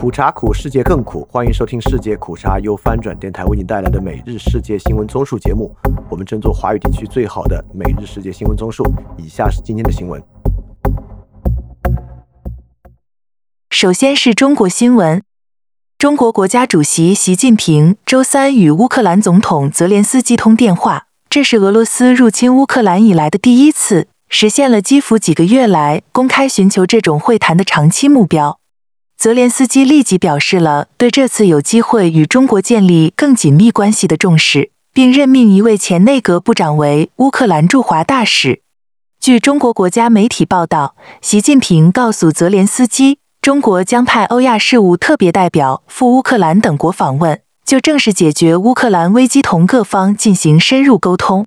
[0.00, 1.28] 苦茶苦，世界更苦。
[1.30, 5.76] 欢迎收听世界苦茶由翻转电台为你带来的每日世界新闻综述节目。
[6.08, 8.82] 我们争做华语地区最好的每日世界新闻综述。
[9.18, 10.18] 以下是今天的新闻。
[13.68, 15.22] 首先是中国新闻。
[15.98, 28.59] 中国国家主席习近平周三与乌克兰总统泽连斯基通电话，这是俄罗斯入侵乌克兰以来的第一次，实现了基辅几个月来公开寻求这种会谈的长期目标。
[29.20, 38.62] 泽连斯基立即表示了对这次有机会与中国建立更紧密关系的重视，并任命一位前内阁部长为乌克兰驻华大使。
[39.20, 51.44] 据中国国家媒体报道，习近平告诉泽连斯基，中国将派欧亚事务特别代表赴乌克兰等国访问，就正式解决乌克兰危机同各方进行深入沟通。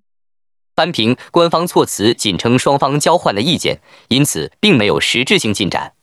[0.75, 3.79] 翻平官方措辞仅称双方交换了意见，
[4.09, 5.93] 因此并没有实质性进展。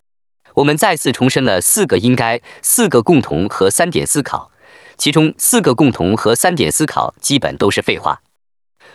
[0.54, 4.50] 我们再次重申了四个应该、四个共同和三点思考，
[4.96, 8.20] 其中四个共同和三点思考基本都是废话。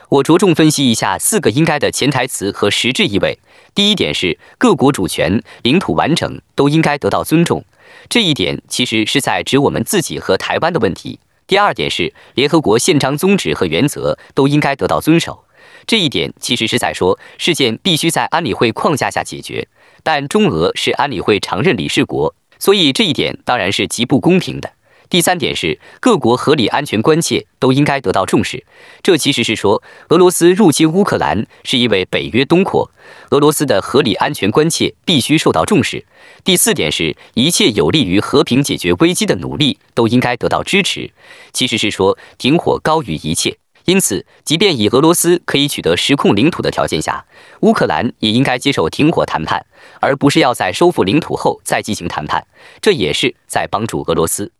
[0.09, 3.39] 我着重分析一下四个应该的潜台词和实质意味。
[3.73, 7.65] 第一点是各国主权、领土完整都应该得到尊重，
[8.07, 11.19] 这一点其实是在指我们自己和台湾的问题。
[11.47, 15.45] 第二点是联合国宪章宗旨和原则都应该得到遵守，
[15.87, 19.67] 这一点其实是在说事件必须在安理会框架下解决。
[20.05, 24.71] 但中俄是安理会常任理事国，所以这一点当然是极不公平的。
[25.09, 28.63] 第三点是各国合理安全关切都应该得到重视，
[29.01, 32.91] 这其实是说俄罗斯入侵乌克兰是因为北约东扩，
[33.31, 36.05] 俄罗斯的合理安全关切必须受到重视。
[36.43, 41.09] 第四点是一切有利于和平解决危机的努力都应该得到支持，
[41.51, 43.57] 其实是说停火高于一切。
[43.85, 47.25] 因此，即便以俄罗斯可以取得实控领土的条件下，
[47.61, 49.65] 乌克兰也应该接受停火谈判，
[49.99, 52.47] 而不是要在收复领土后再进行谈判。
[52.81, 54.51] 这也是在帮助俄罗斯。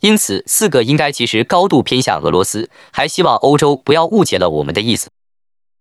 [0.00, 5.08] 因此，四个应该其实高度偏向俄罗斯，还希望欧洲不要误解了我们的意思。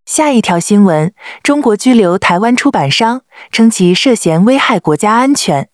[0.06, 5.70] 下一条新闻：中国拘留台湾出版商，称其涉嫌危害国家安全。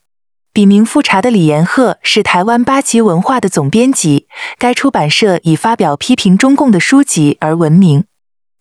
[0.54, 4.28] 笔名复查的李延鹤是台湾八旗文化的总编辑，
[4.60, 8.06] 该出版社以发表批评中共的书籍而闻名。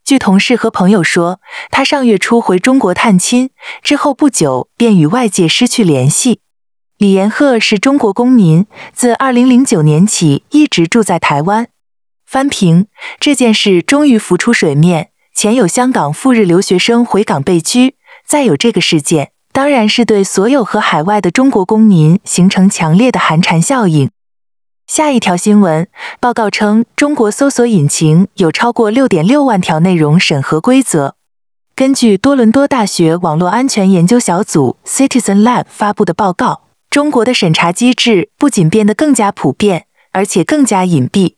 [0.03, 1.39] 据同事和朋友说，
[1.71, 3.51] 他上月初回中国探亲
[3.83, 6.41] 之后不久便与外界失去联系。
[6.97, 11.69] 李延鹤是中国公民，自二零零九年起一直住在台湾。
[12.25, 12.87] 翻评
[13.21, 19.33] 这件事终于浮出水面，前有香港赴日留学生回港被拘，再有这个事件。
[19.53, 24.11] 当然是对所有和海外的中国公民形成强烈的寒蝉效应。
[24.87, 25.87] 下一条新闻
[26.19, 31.17] 报告称，中国搜索引擎有超过六点六万条内容审核规则。
[31.75, 41.35] 根据多伦多大学网络安全研究小组 Citizen Lab 发布的报告，中国的审查机制不仅变得更加普遍，而且更加隐蔽。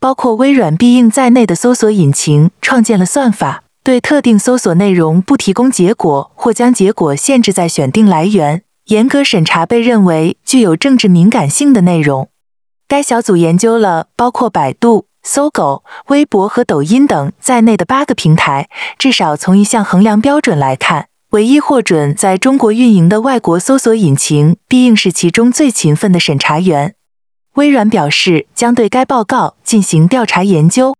[0.00, 3.64] 包括微软必应在内的搜索引擎创建了算法。
[3.88, 12.28] 对特定搜索内容不提供结果，或将结果限制在选定来源，严格审查被认为具有政治敏感性的内容。
[12.86, 26.94] 该小组研究了包括百度、搜狗、微博和抖音等在内的八个平台，至少从一项衡量标准来看，唯一获准在中国运营的外国搜索引擎必应是其中最勤奋的审查员。
[27.54, 30.94] 微软表示将对该报告进行调查研究。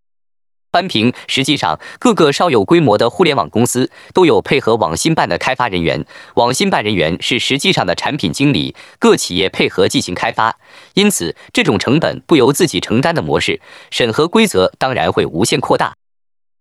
[0.70, 1.12] 扳平。
[1.26, 10.56] 实际上，各个稍有规模的互联网公司都有配合网信办的开发人员，网信办人员是实际上的产品经理，各企业配合进行开发。
[10.94, 15.94] 因此，这种成本不由自己承担的模式，审核规则当然会无限扩大。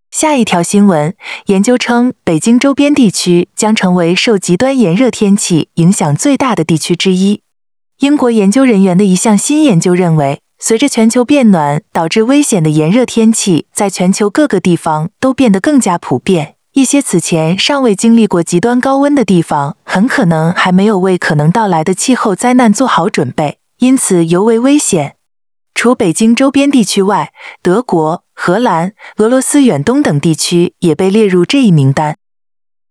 [0.10, 1.14] 下一条新闻，
[1.48, 7.42] 研究称，北京周边地区将成为受极端炎热天气影响最大的地区之一。
[8.00, 10.40] 英国研究人员的一项新研究认为。
[10.60, 16.56] 随着全球变暖，导致危险的炎热天气在全球各个地方都变得更加普遍。
[16.74, 25.16] 一些此前尚未经历过极端高温的地方，很可能还没有为可能到来的气候灾难做好准备，因此尤为危险。
[25.76, 27.32] 除北京周边地区外，
[27.62, 32.18] 德国、荷兰、俄罗斯远东等地区也被列入这一名单。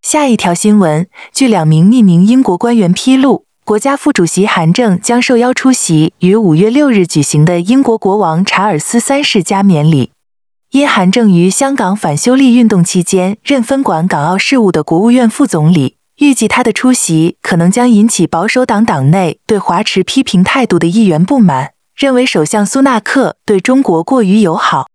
[0.03, 3.47] 下一条新闻，据两名匿名英国官员披露。
[3.67, 10.13] 国家副主席韩正将受邀出席于五月六日举行的英国国王查尔斯三世加冕礼。
[10.71, 24.87] 因韩正于香港反修例运动期间任分管港澳事务的国务院副总理，预计他的出席可能将引起保守党党内对华持批评态度的议员不满，认为首相苏纳克对中国过于友好。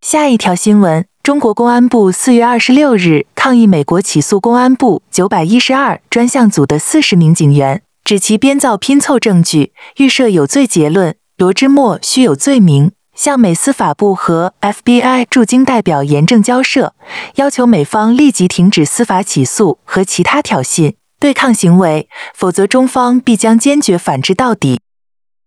[0.00, 7.80] 下一条新闻：中国公安部四月二十六日抗议美国起诉公安部九百一十二专项组的四十名警员。
[8.04, 11.16] 指其编造拼凑证据，预设有罪结论。
[11.36, 16.94] 罗之墨须有罪名，向美司法部和 FBI 驻京代表严正交涉，
[17.36, 24.80] 要求美方立即停止司法起诉和其他挑衅对抗行为，否则中方必将坚决反制到底。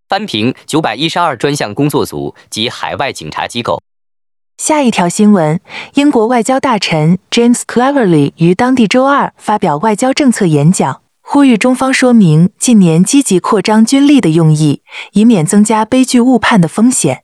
[0.08, 3.82] 翻评九百一十二专项工作组及海外警察机构。
[4.58, 5.60] 下一条新闻：
[5.96, 11.02] 英国外交大臣 James Cleverly 于当地周二发表外交政策演讲。
[11.28, 14.84] 呼吁中方说明近年积极扩张军力的用意，
[15.14, 17.24] 以免增加悲剧误判的风险。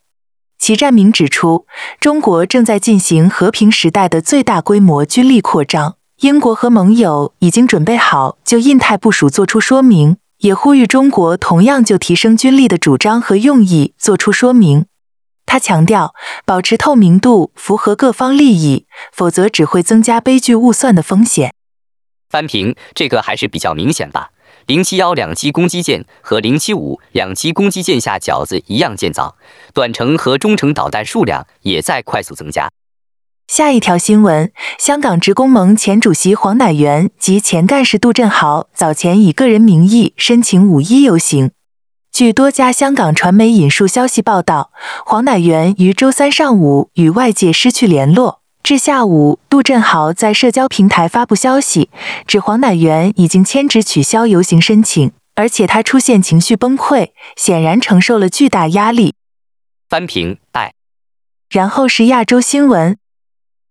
[0.57, 1.67] 其站名指出，
[1.99, 14.87] 中国正在进行和平时代的最大规模军力扩张，英国和盟友已经准备好就印太部署作出说明，也呼吁中国同样就提升军力的主张和用意作出说明。
[15.45, 21.53] 他强调，保持透明度符合各方利益，否则只会增加悲剧误算的风险。
[22.31, 24.31] 翻评这个还是比较明显吧。
[24.67, 29.35] 零七幺两栖攻击舰和零七五两栖攻击舰下饺子一样建造，
[29.73, 32.69] 短程和中程导弹数量也在快速增加。
[33.47, 41.51] 下一条新闻：香港职工盟前主席黄乃元及前干事杜振豪早前以个人名义申请五一游行。
[42.13, 44.71] 据多家香港传媒引述消息报道，
[45.05, 48.40] 黄乃元于周三上午与外界失去联络。
[48.63, 51.89] 至下午，杜振豪在社交平台发布消息，
[52.27, 59.15] 指黄乃元已经签纸取消游行申请，而且他出现情绪崩溃，显然承受了巨大压力。
[59.89, 60.73] 翻评爱。
[61.49, 62.97] 然后是亚洲新闻：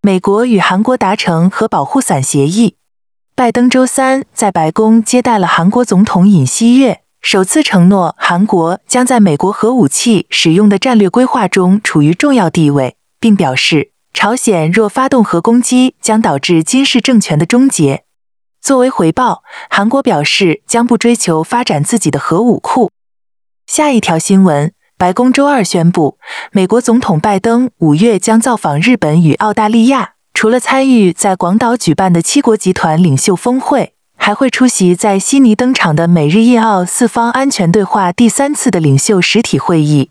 [0.02, 2.74] 美国与韩国达成核保护伞协议。
[3.34, 13.92] 拜登周三在白宫接待了韩国总统尹锡悦，首次承诺韩国将在美国核武器使用的战略规划中处于重要地位，并表示。
[14.12, 18.04] 朝鲜若发动核攻击，将导致金氏政权的终结。
[18.60, 22.90] 作为回报，韩国表示将不追求发展自己的核武库。
[23.66, 26.18] 下一条新闻：白宫周二宣布，
[26.52, 40.10] 美国总统拜登五月将造访日本与澳大利亚，除了参与在广岛举办的七国集团领袖峰会，还会出席在悉尼登场的美日印澳四方安全对话第三次的领袖实体会议。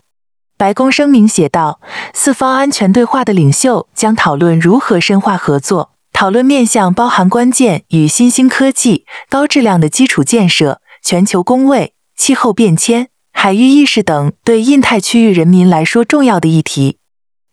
[0.60, 1.80] 白宫声明写道
[2.14, 16.98] ：“四方安全对话的领袖将讨论如何深化合作，讨论面向包含关键与新兴科技、高质量的基础建设、全球工位、气候变迁、海域意识等对印太区域人民来说重要的议题。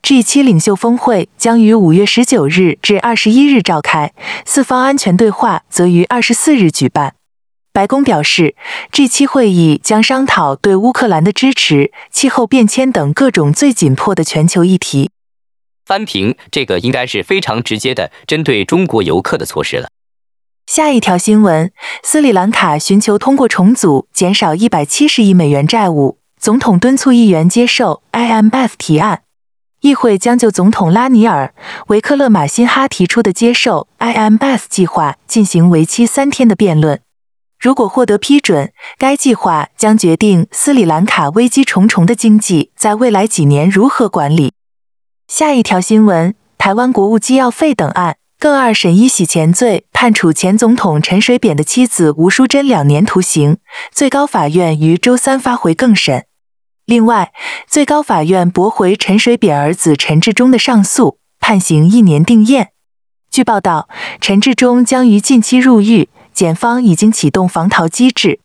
[0.03, 4.13] 这一期领袖峰会将于五月十九日至二十一日召开，
[4.45, 7.15] 四方安全对话则于二十四日举办。”
[7.77, 8.57] 白宫表示，
[8.91, 15.11] 这期会议将商讨对乌克兰的支持、气候变迁等各种最紧迫的全球议题。
[15.85, 19.91] 翻评这个应该是非常直接的针对中国游客的措施了。
[20.67, 21.71] 下一条新闻：
[22.03, 29.21] 斯里兰卡寻求通过重组减少一百七十亿美元债务，总统敦促议员接受 IMF 提案。
[29.83, 31.53] 议会将就总统拉尼尔·
[31.89, 37.03] 维克勒马辛哈提出的接受 IMF 计划进行为期三天的辩论。
[37.59, 44.53] 如果获得批准，该计划将决定斯里兰卡危机重重的经济在未来几年如何管理。
[45.27, 53.59] 下一条新闻：台湾国务机要费等案，更二审一洗钱罪，判处前总统陈水扁的妻子吴淑珍两年徒刑。
[53.91, 56.27] 最高法院于周三发回更审。
[56.85, 57.33] 另外，
[57.67, 62.69] 最高法院驳回陈水扁儿子陈志忠的上诉，判刑一年定验。
[63.29, 63.89] 据报道，
[64.21, 66.09] 陈志忠将于近期入狱。
[66.37, 68.41] 检方已经启动防逃机制。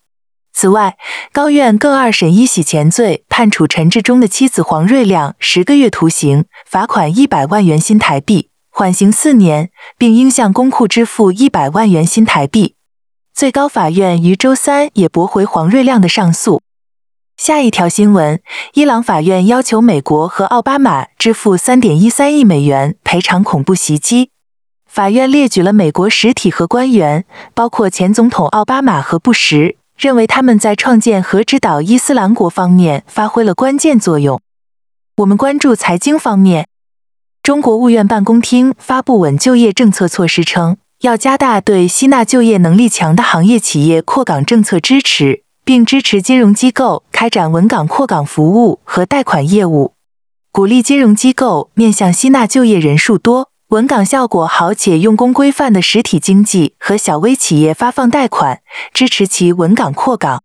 [0.54, 0.98] 此外，
[1.32, 12.76] 高院更二审一洗钱罪，判处陈志忠的妻子黄瑞亮十个月徒刑，罚款一百万元新台币，缓刑四年，并应向公库支付一百万元新台币。
[13.34, 16.62] 最高法院于周三也驳回黄瑞亮的上诉。
[17.38, 18.42] 下一条新闻：
[18.74, 24.32] 伊朗法院要求美国和奥巴马支付三点一三亿美元赔偿恐怖袭击。
[24.92, 34.42] 法院列举了美国实体和官员，包括前总统奥巴马和布什，认为他们在创建和指导伊斯兰国方面发挥了关键作用。
[35.16, 36.68] 我们关注财经方面，
[37.42, 49.94] 中国务院办公厅发布稳就业政策措施称，要加大对吸纳就业能力强的行业企业扩岗政策支持，并支持金融机构开展稳岗扩岗服务和贷款业务，
[50.52, 53.51] 鼓励金融机构面向吸纳就业人数多。
[53.72, 58.60] 稳岗效果好且用工规范的实体经济和小微企业发放贷款，
[58.94, 60.44] 支持其稳岗扩岗。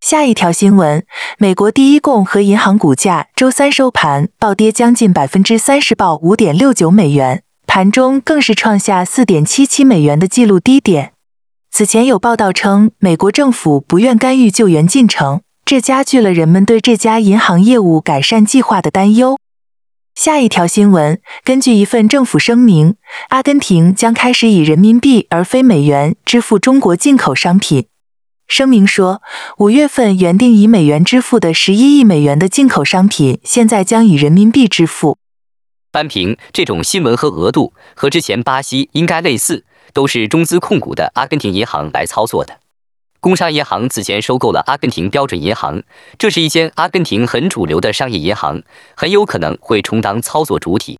[0.00, 1.04] 下一条新闻：
[1.36, 11.10] 美国第一共和银行股价周三收盘暴跌将近百分之三十，报五点六九美元，盘中更是创下四点七七美元的纪录低点。
[11.72, 19.40] 此前有报道称，美国政府不愿干预救援进程，这加剧了人们对这家银行业务改善计划的担忧。
[20.14, 22.94] 下一条新闻，根据一份政府声明，
[23.30, 27.88] 阿根廷将开始以人民币而非美元支付中国进口商品。
[28.46, 29.20] 声明说，
[29.58, 35.18] 五月份原定以美元支付的十一亿美元的进口商品，现在将以人民币支付。
[35.90, 42.60] 扳平这种新闻和额度和之前巴西应该类似，都是中资控股的阿根廷银行来操作的。
[43.24, 45.82] 工商银行此前收购了阿根廷标准银行，
[46.18, 48.62] 这是一间阿根廷很主流的商业银行，
[48.94, 50.98] 很有可能会充当操作主体。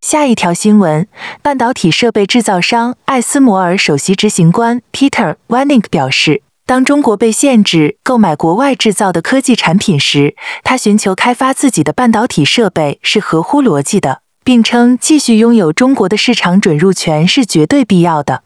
[0.00, 1.08] 下一条新闻，
[1.42, 18.44] 半导体设备制造商艾斯摩尔首席执行官 Peter Wenick 表示，当中国被限制购买国外制造的科技产品时，他寻求开发自己的半导体设备是合乎逻辑的，并称继续拥有中国的市场准入权是绝对必要的。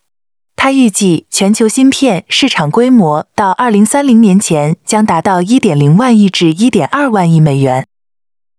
[0.64, 7.86] 他预计全球芯片市场规模到二零三零年前将达到一点零万亿至一点二万亿美元。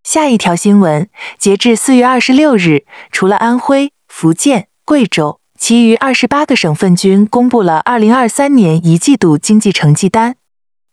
[0.04, 1.10] 下一条新闻，
[1.40, 10.36] 截至四月二十六日，除了安徽、福建、贵州，其余二十八个省份均公布了二零二三年一季度经济成绩单。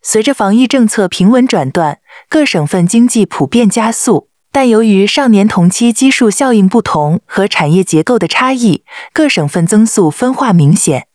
[0.01, 1.99] 随着防疫政策平稳转段，
[2.31, 4.31] 各省份经济普遍加速。
[4.55, 11.07] 但由于上年同期基数效应不同和产业结构的差异，各省份增速分化明显。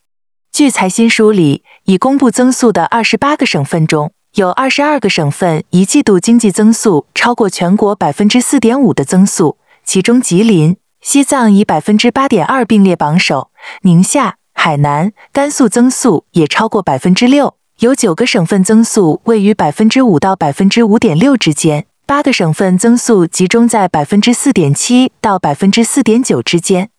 [0.52, 13.52] 据财新梳理，已公布增速的二十八个省份中，有二十二个省份一季度经济增速超过全国百分之四点五的增速，其中吉林、西藏以百分之八点二并列榜首，
[13.84, 21.87] 宁夏、海南、甘肃增速也超过百分之六，有九个省份增速位于百分之五到百分之五点六之间。
[22.08, 26.90] 八个省份增速集中在百分之四点七到百分之四点九之间，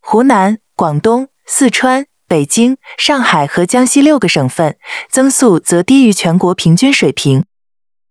[0.00, 4.76] 湖南、广东、四川、北京、上海和江西六个省份
[5.10, 7.44] 增速则低于全国平均水平。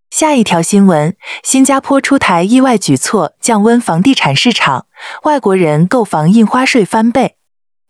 [0.10, 4.88] 下一条新闻：新加坡出台意外举措，降温房地产市场，
[5.24, 7.38] 外国人购房印花税翻倍，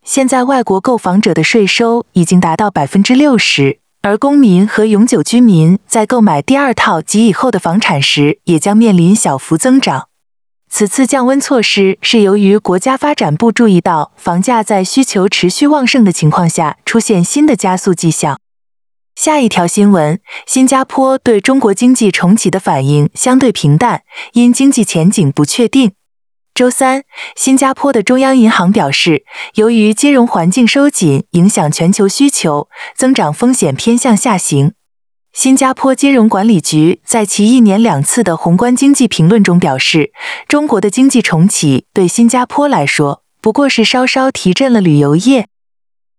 [0.03, 3.80] 现在外国购房者的税收已经达到百分之六十。
[4.03, 10.07] 而公民和永久居民在购买第二套及以后的房产时，也将面临小幅增长。
[10.67, 18.39] 此次降温措施是由于国家发展部注意到房价在需求持续旺盛的情况下出现新的加速迹象。
[19.13, 24.01] 下一条新闻：新加坡对中国经济重启的反应相对平淡，
[24.33, 25.91] 因经济前景不确定。
[26.53, 27.03] 周三，
[27.35, 29.23] 新加坡的中央银行表示，
[29.55, 34.73] 由于金融环境收紧影响全球需求，增长风险偏向下行。
[35.33, 40.11] 新加坡金融管理局在其一年两次的宏观经济评论中表示，
[40.47, 45.47] 中国的经济重启对新加坡来说不过是稍稍提振了旅游业。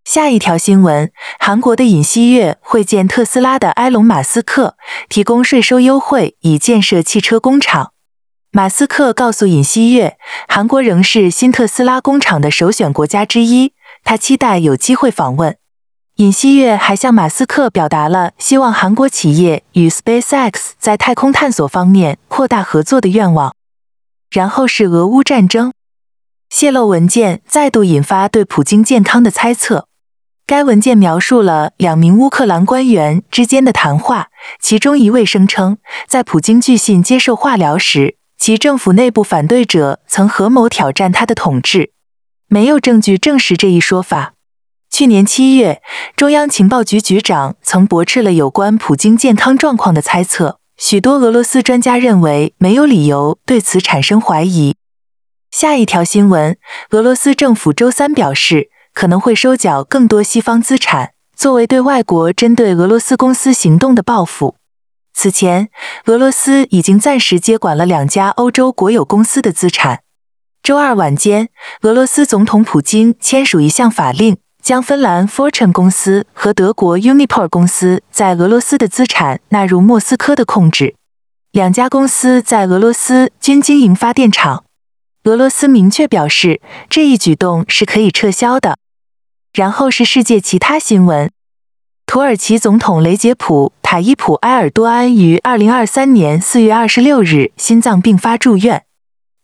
[0.04, 4.76] 下一条新闻，韩国的尹锡悦会见特斯拉的埃隆·马斯克，
[5.08, 7.92] 提供税收优惠以建设汽车工厂。
[8.54, 13.72] 马斯克告诉尹锡悦，韩国仍是新特斯拉工厂的首选国家之一，
[14.04, 15.56] 他期待有机会访问。
[16.16, 23.54] 尹锡悦还向马斯克表达了希望韩国企业与 SpaceX 在太空探索方面扩大合作的愿望。
[24.30, 25.72] 然后是俄乌战争，
[26.50, 29.86] 泄露文件再度引发对普京健康的猜测。
[30.46, 34.28] 该文件描述了两名乌克兰官员之间的谈话，
[34.60, 38.18] 其中一位声称，在普京据信接受化疗时。
[38.42, 41.92] 其政府内部反对者曾合谋挑战他的统治，
[42.48, 44.34] 没有证据证实这一说法。
[44.90, 45.80] 去年七月，
[46.16, 50.58] 中央情报局局长曾驳斥了有关普京健康状况的猜测。
[50.76, 54.74] 许多俄罗斯专家认为没有理由对此产生怀疑。
[55.52, 56.58] 下一条新闻：
[56.90, 64.56] 俄罗斯政府周三表示，可能会收缴更多西方资产，作为对外国针对俄罗斯公司行动的报复。
[65.14, 65.68] 此前，
[66.06, 70.02] 俄罗斯已经暂时接管了两家欧洲国有公司的资产。
[70.62, 71.48] 周二晚间，
[71.82, 80.94] 俄罗斯总统普京签署一项法令，将芬兰 Fortune 公司和德国 Uniper 公司在俄罗斯的资产纳入莫斯科的控制。
[81.50, 84.64] 两家公司在俄罗斯均经营发电厂。
[85.24, 88.78] 俄罗斯明确表示，这一举动是可以撤销的。
[89.52, 91.30] 然后是世界其他新闻。
[92.12, 98.84] 土耳其总统雷杰普·塔伊普·埃尔多安于二零二三年四月二十六日心脏病发住院。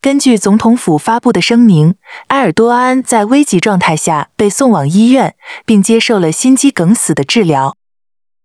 [0.02, 1.94] 根据总统府发布的声明，
[2.26, 5.34] 埃尔多安在危急状态下被送往医院，
[5.64, 7.74] 并接受了心肌梗死的治疗。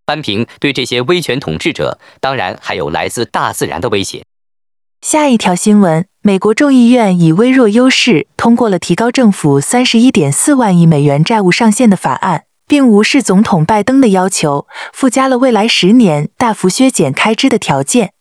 [0.05, 4.23] 扳平对这些威权统治者，当然还有来自大自然的威胁。
[5.01, 12.45] 下一条新闻：美国众议院以微弱优势通过了提高政府三十一点四万亿美元债务上限的法案。
[12.67, 18.11] 并无视总统拜登的要求，附加了未来十年大幅削减开支的条件。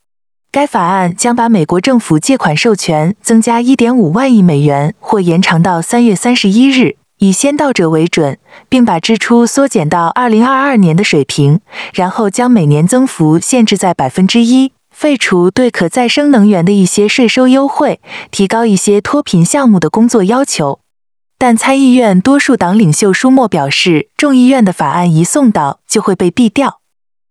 [0.50, 11.60] 该法案将把美国政府借款授权增加1.5万亿美元，或延长到3月31日，以先到者为准，并把支出缩减到2022年的水平，
[11.94, 17.98] 然后将每年增幅限制在百分之一，废除对可再生能源的一些税收优惠，
[18.30, 20.81] 提高一些脱贫项目的工作要求。
[21.44, 26.80] 但参议院多数党领袖舒默表示，众议院的法案一送到就会被毙掉。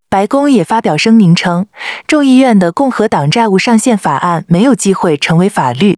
[0.09, 1.67] 白宫也发表声明称，
[2.05, 5.97] 众议院的共和党债务上限法案没有机会成为法律。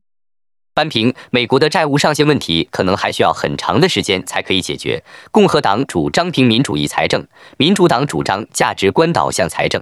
[0.76, 5.04] 扳平美国的债务上限问题，可能还需要很长的时间才可以解决。
[5.32, 7.26] 共和党主张平民主义财政，
[7.58, 9.82] 民主党主张价值观导向财政。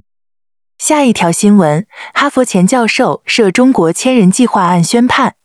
[0.78, 5.36] 下一条新闻：哈佛前教授涉中国千人计划案宣判。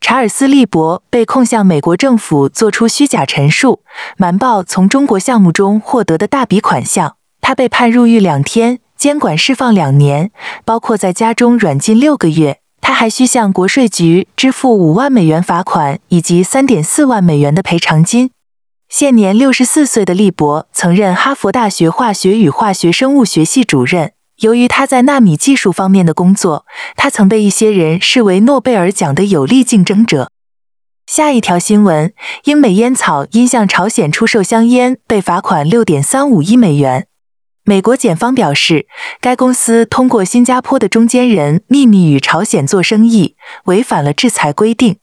[0.00, 3.80] 查尔斯·利伯被控向美国政府做出虚假陈述，
[4.16, 7.16] 瞒报从中国项目中获得的大笔款项。
[7.40, 10.30] 他被判入狱两天，监管释放两年，
[10.64, 12.60] 包括在家中软禁六个月。
[12.80, 18.30] 他还需向国税局支付五万美元罚款以及三点四万美元的赔偿金。
[18.88, 24.12] 现年六十四岁的利伯曾任哈佛大学化学与化学生物学系主任。
[24.40, 30.30] 由于他在纳米技术方面的工作，他曾被一些人视为诺贝尔奖的有力竞争者。
[31.06, 32.12] 下一条新闻：
[32.44, 37.06] 英美烟草因向朝鲜出售香烟被罚款六点三五亿美元。
[37.64, 38.86] 美国检方表示，
[39.20, 44.96] 该公司通过新加坡的中间人秘密与朝鲜做生意，违反了制裁规定。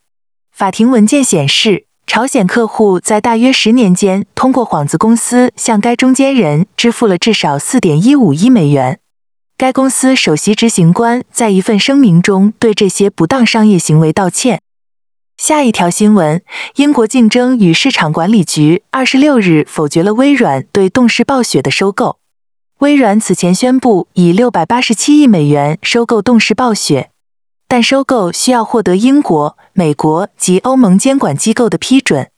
[0.51, 8.99] 法庭文件显示，朝鲜客户在大约十年间通过幌子公司向该中间人支付了至少四点一五亿美元。
[9.63, 14.61] 该公司首席执行官在一份声明中对这些不当商业行为道歉。
[15.37, 16.41] 下一条新闻：
[16.75, 22.17] 英国竞争与市场管理局二十六日否决了微软对动视暴雪的收购。
[22.79, 27.11] 微软此前宣布以六百八十七亿美元收购动视暴雪，
[27.69, 32.29] 但收购需要获得英国、美国及欧盟监管机构的批准。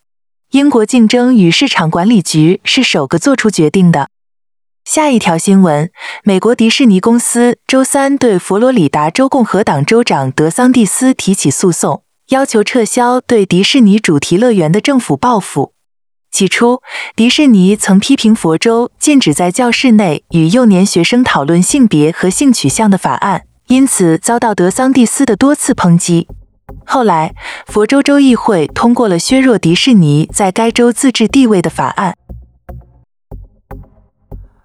[0.51, 4.09] 英国竞争与市场管理局是首个做出决定的。
[4.85, 5.89] 下一条新闻：
[6.23, 15.73] 美国迪士尼公司周三对佛罗里达州共和党州长德桑蒂斯提起诉讼，要求撤销对迪士尼主题乐园的政府报复。
[16.31, 16.83] 起初，
[17.15, 26.27] 迪士尼曾批评佛州禁止在教室内与幼年学生讨论性别和性取向的法案，因此遭到德桑蒂斯的多次抨击。
[26.85, 27.33] 后来，
[27.65, 32.15] 佛州州议会通过了削弱迪士尼在该州自治地位的法案。